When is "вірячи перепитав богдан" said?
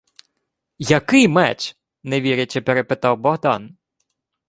2.21-3.77